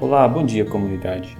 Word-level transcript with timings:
Olá, 0.00 0.28
bom 0.28 0.46
dia 0.46 0.64
comunidade. 0.64 1.36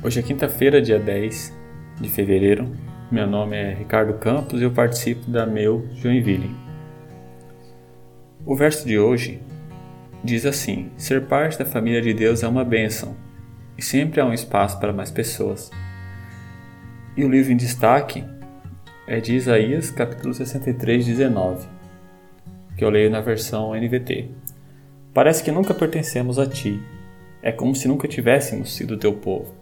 Hoje 0.00 0.20
é 0.20 0.22
quinta-feira, 0.22 0.80
dia 0.80 0.96
10 0.96 1.52
de 2.00 2.08
fevereiro. 2.08 2.72
Meu 3.10 3.26
nome 3.26 3.56
é 3.56 3.74
Ricardo 3.74 4.14
Campos 4.14 4.60
e 4.60 4.62
eu 4.62 4.70
participo 4.70 5.28
da 5.28 5.44
Meu 5.44 5.84
Joinville. 5.96 6.54
O 8.46 8.54
verso 8.54 8.86
de 8.86 8.96
hoje 8.96 9.42
diz 10.22 10.46
assim: 10.46 10.92
Ser 10.96 11.26
parte 11.26 11.58
da 11.58 11.64
família 11.64 12.00
de 12.00 12.14
Deus 12.14 12.44
é 12.44 12.48
uma 12.48 12.64
bênção 12.64 13.16
e 13.76 13.82
sempre 13.82 14.20
há 14.20 14.24
um 14.24 14.32
espaço 14.32 14.78
para 14.78 14.92
mais 14.92 15.10
pessoas. 15.10 15.68
E 17.16 17.24
o 17.24 17.28
livro 17.28 17.50
em 17.50 17.56
destaque 17.56 18.24
é 19.04 19.18
de 19.18 19.34
Isaías, 19.34 19.90
capítulo 19.90 20.32
63, 20.32 21.06
19, 21.06 21.66
que 22.76 22.84
eu 22.84 22.88
leio 22.90 23.10
na 23.10 23.20
versão 23.20 23.74
NVT. 23.74 24.30
Parece 25.12 25.42
que 25.42 25.50
nunca 25.50 25.74
pertencemos 25.74 26.38
a 26.38 26.46
ti 26.46 26.80
é 27.44 27.52
como 27.52 27.76
se 27.76 27.86
nunca 27.86 28.08
tivéssemos 28.08 28.74
sido 28.74 28.96
teu 28.96 29.12
povo. 29.12 29.54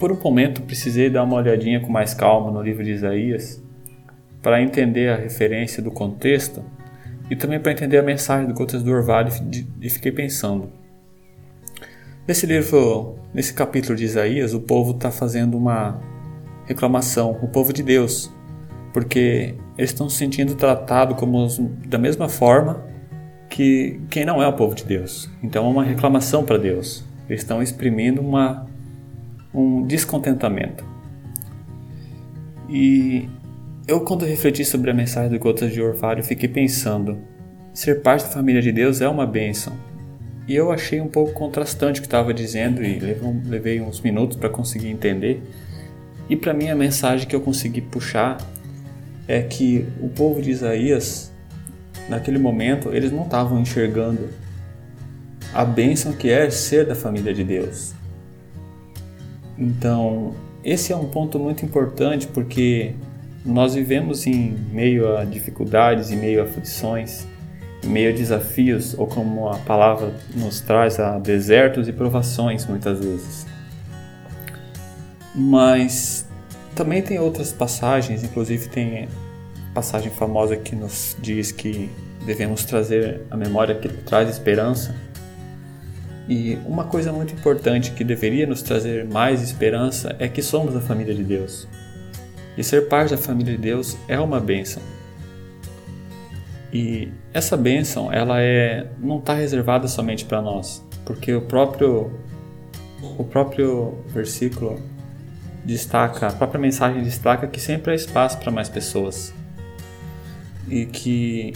Por 0.00 0.10
um 0.10 0.20
momento 0.20 0.62
precisei 0.62 1.08
dar 1.08 1.22
uma 1.22 1.36
olhadinha 1.36 1.78
com 1.78 1.88
mais 1.88 2.12
calma 2.12 2.50
no 2.50 2.60
livro 2.60 2.82
de 2.82 2.90
Isaías 2.90 3.62
para 4.42 4.60
entender 4.60 5.10
a 5.10 5.16
referência 5.16 5.80
do 5.80 5.92
contexto 5.92 6.64
e 7.30 7.36
também 7.36 7.60
para 7.60 7.70
entender 7.70 7.98
a 7.98 8.02
mensagem 8.02 8.48
do 8.48 8.54
Gotas 8.54 8.82
do 8.82 8.90
Orvalho 8.90 9.30
e 9.80 9.88
fiquei 9.88 10.10
pensando. 10.10 10.72
Nesse 12.26 12.46
livro, 12.46 13.16
nesse 13.32 13.54
capítulo 13.54 13.94
de 13.94 14.04
Isaías, 14.04 14.52
o 14.52 14.60
povo 14.60 14.90
está 14.90 15.12
fazendo 15.12 15.56
uma 15.56 16.00
reclamação, 16.66 17.38
o 17.42 17.46
povo 17.46 17.72
de 17.72 17.84
Deus, 17.84 18.32
porque 18.92 19.54
eles 19.78 19.90
estão 19.90 20.08
se 20.08 20.16
sentindo 20.16 20.56
tratados 20.56 21.16
como 21.16 21.46
da 21.86 21.98
mesma 21.98 22.28
forma 22.28 22.89
que 23.50 24.00
quem 24.08 24.24
não 24.24 24.40
é 24.40 24.46
o 24.46 24.52
povo 24.52 24.74
de 24.74 24.84
Deus. 24.84 25.28
Então 25.42 25.66
é 25.66 25.68
uma 25.68 25.84
reclamação 25.84 26.44
para 26.44 26.56
Deus. 26.56 27.04
Eles 27.28 27.42
estão 27.42 27.60
exprimindo 27.62 28.22
uma, 28.22 28.66
um 29.52 29.82
descontentamento. 29.82 30.84
E 32.68 33.28
eu, 33.86 34.00
quando 34.02 34.24
refleti 34.24 34.64
sobre 34.64 34.90
a 34.90 34.94
mensagem 34.94 35.30
do 35.30 35.38
Gotas 35.38 35.72
de 35.72 35.82
Orvalho, 35.82 36.22
fiquei 36.22 36.48
pensando: 36.48 37.18
ser 37.74 38.00
parte 38.00 38.22
da 38.22 38.30
família 38.30 38.62
de 38.62 38.70
Deus 38.70 39.00
é 39.00 39.08
uma 39.08 39.26
bênção. 39.26 39.72
E 40.46 40.54
eu 40.54 40.72
achei 40.72 41.00
um 41.00 41.08
pouco 41.08 41.32
contrastante 41.32 42.00
o 42.00 42.02
que 42.02 42.06
estava 42.06 42.32
dizendo 42.32 42.82
e 42.82 42.98
levei 42.98 43.80
uns 43.80 44.00
minutos 44.00 44.36
para 44.36 44.48
conseguir 44.48 44.88
entender. 44.88 45.42
E 46.28 46.36
para 46.36 46.54
mim 46.54 46.68
a 46.68 46.76
mensagem 46.76 47.26
que 47.26 47.34
eu 47.34 47.40
consegui 47.40 47.80
puxar 47.80 48.38
é 49.28 49.42
que 49.42 49.86
o 50.00 50.08
povo 50.08 50.40
de 50.40 50.50
Isaías 50.50 51.32
naquele 52.10 52.38
momento, 52.38 52.92
eles 52.92 53.12
não 53.12 53.22
estavam 53.22 53.58
enxergando 53.60 54.28
a 55.54 55.64
bênção 55.64 56.12
que 56.12 56.28
é 56.28 56.50
ser 56.50 56.84
da 56.84 56.94
família 56.94 57.32
de 57.32 57.44
Deus. 57.44 57.94
Então, 59.56 60.34
esse 60.64 60.92
é 60.92 60.96
um 60.96 61.06
ponto 61.06 61.38
muito 61.38 61.64
importante 61.64 62.26
porque 62.26 62.94
nós 63.44 63.74
vivemos 63.74 64.26
em 64.26 64.50
meio 64.72 65.16
a 65.16 65.24
dificuldades, 65.24 66.10
em 66.10 66.16
meio 66.16 66.40
a 66.40 66.44
aflições, 66.44 67.26
em 67.82 67.88
meio 67.88 68.10
a 68.10 68.12
desafios, 68.12 68.94
ou 68.98 69.06
como 69.06 69.48
a 69.48 69.56
palavra 69.58 70.12
nos 70.34 70.60
traz, 70.60 70.98
a 70.98 71.18
desertos 71.18 71.88
e 71.88 71.92
provações 71.92 72.66
muitas 72.66 72.98
vezes. 72.98 73.46
Mas 75.34 76.28
também 76.74 77.02
tem 77.02 77.18
outras 77.18 77.52
passagens, 77.52 78.24
inclusive 78.24 78.68
tem 78.68 79.08
passagem 79.74 80.10
famosa 80.10 80.56
que 80.56 80.74
nos 80.74 81.16
diz 81.20 81.52
que 81.52 81.90
devemos 82.24 82.64
trazer 82.64 83.22
a 83.30 83.36
memória 83.36 83.74
que 83.74 83.88
traz 83.88 84.28
esperança. 84.28 84.94
E 86.28 86.58
uma 86.66 86.84
coisa 86.84 87.12
muito 87.12 87.34
importante 87.34 87.90
que 87.92 88.04
deveria 88.04 88.46
nos 88.46 88.62
trazer 88.62 89.04
mais 89.04 89.42
esperança 89.42 90.14
é 90.18 90.28
que 90.28 90.42
somos 90.42 90.76
a 90.76 90.80
família 90.80 91.14
de 91.14 91.24
Deus. 91.24 91.66
E 92.56 92.62
ser 92.62 92.88
parte 92.88 93.10
da 93.10 93.16
família 93.16 93.54
de 93.54 93.60
Deus 93.60 93.96
é 94.06 94.18
uma 94.18 94.38
bênção. 94.38 94.82
E 96.72 97.08
essa 97.32 97.56
bênção, 97.56 98.12
ela 98.12 98.40
é 98.40 98.86
não 98.98 99.18
está 99.18 99.34
reservada 99.34 99.88
somente 99.88 100.24
para 100.24 100.40
nós, 100.40 100.84
porque 101.04 101.32
o 101.34 101.42
próprio 101.42 102.12
o 103.18 103.24
próprio 103.24 103.98
versículo 104.08 104.80
destaca, 105.64 106.28
a 106.28 106.32
própria 106.32 106.60
mensagem 106.60 107.02
destaca 107.02 107.46
que 107.48 107.58
sempre 107.58 107.92
há 107.92 107.94
espaço 107.94 108.38
para 108.38 108.52
mais 108.52 108.68
pessoas 108.68 109.32
e 110.70 110.86
que 110.86 111.52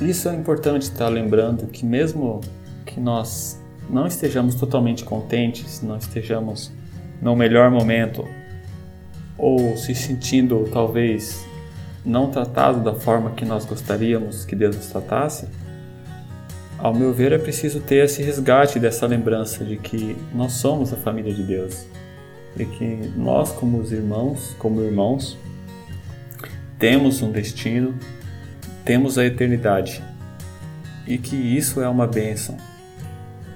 isso 0.00 0.28
é 0.28 0.34
importante 0.34 0.82
estar 0.82 1.08
lembrando 1.08 1.66
que 1.66 1.84
mesmo 1.84 2.40
que 2.84 3.00
nós 3.00 3.60
não 3.88 4.06
estejamos 4.06 4.54
totalmente 4.54 5.04
contentes, 5.04 5.82
não 5.82 5.96
estejamos 5.96 6.70
no 7.20 7.34
melhor 7.34 7.70
momento 7.70 8.24
ou 9.38 9.76
se 9.76 9.94
sentindo 9.94 10.68
talvez 10.72 11.44
não 12.04 12.30
tratado 12.30 12.80
da 12.80 12.94
forma 12.94 13.30
que 13.30 13.44
nós 13.44 13.64
gostaríamos 13.64 14.44
que 14.44 14.54
Deus 14.54 14.76
nos 14.76 14.86
tratasse, 14.86 15.48
ao 16.78 16.92
meu 16.92 17.14
ver 17.14 17.32
é 17.32 17.38
preciso 17.38 17.80
ter 17.80 18.04
esse 18.04 18.22
resgate 18.22 18.78
dessa 18.78 19.06
lembrança 19.06 19.64
de 19.64 19.76
que 19.76 20.16
nós 20.34 20.52
somos 20.52 20.92
a 20.92 20.96
família 20.96 21.32
de 21.32 21.42
Deus. 21.42 21.86
E 22.56 22.64
que 22.66 23.12
nós 23.16 23.50
como 23.52 23.78
os 23.78 23.90
irmãos, 23.90 24.54
como 24.58 24.82
irmãos, 24.82 25.36
temos 26.84 27.22
um 27.22 27.32
destino, 27.32 27.94
temos 28.84 29.16
a 29.16 29.24
eternidade 29.24 30.02
e 31.06 31.16
que 31.16 31.34
isso 31.34 31.80
é 31.80 31.88
uma 31.88 32.06
bênção. 32.06 32.58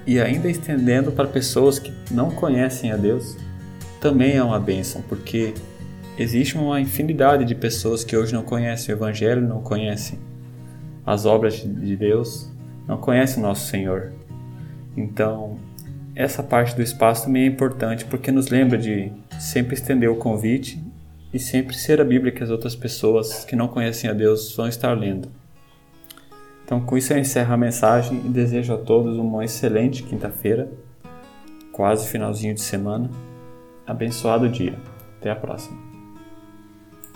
E 0.07 0.19
ainda 0.19 0.49
estendendo 0.49 1.11
para 1.11 1.27
pessoas 1.27 1.77
que 1.77 1.93
não 2.09 2.31
conhecem 2.31 2.91
a 2.91 2.97
Deus, 2.97 3.37
também 4.01 4.35
é 4.35 4.43
uma 4.43 4.59
bênção, 4.59 5.03
porque 5.07 5.53
existe 6.17 6.57
uma 6.57 6.81
infinidade 6.81 7.45
de 7.45 7.53
pessoas 7.53 8.03
que 8.03 8.17
hoje 8.17 8.33
não 8.33 8.41
conhecem 8.41 8.95
o 8.95 8.97
Evangelho, 8.97 9.47
não 9.47 9.61
conhecem 9.61 10.17
as 11.05 11.27
obras 11.27 11.53
de 11.53 11.95
Deus, 11.95 12.51
não 12.87 12.97
conhecem 12.97 13.43
o 13.43 13.45
nosso 13.45 13.67
Senhor. 13.67 14.11
Então, 14.97 15.59
essa 16.15 16.41
parte 16.41 16.75
do 16.75 16.81
espaço 16.81 17.25
também 17.25 17.43
é 17.43 17.45
importante 17.45 18.05
porque 18.05 18.31
nos 18.31 18.47
lembra 18.47 18.75
de 18.75 19.13
sempre 19.39 19.75
estender 19.75 20.09
o 20.09 20.15
convite 20.15 20.88
e 21.33 21.39
sempre 21.39 21.75
ser 21.75 22.01
a 22.01 22.03
Bíblia 22.05 22.31
que 22.31 22.43
as 22.43 22.49
outras 22.49 22.75
pessoas 22.75 23.45
que 23.45 23.55
não 23.55 23.67
conhecem 23.67 24.09
a 24.09 24.13
Deus 24.13 24.55
vão 24.55 24.67
estar 24.67 24.93
lendo. 24.93 25.29
Então, 26.65 26.79
com 26.81 26.97
isso 26.97 27.13
eu 27.13 27.17
encerro 27.17 27.53
a 27.53 27.57
mensagem 27.57 28.21
e 28.25 28.29
desejo 28.29 28.73
a 28.73 28.77
todos 28.77 29.17
uma 29.17 29.43
excelente 29.43 30.03
quinta-feira, 30.03 30.69
quase 31.71 32.07
finalzinho 32.07 32.53
de 32.53 32.61
semana. 32.61 33.09
Abençoado 33.87 34.47
dia. 34.47 34.77
Até 35.19 35.31
a 35.31 35.35
próxima. 35.35 35.88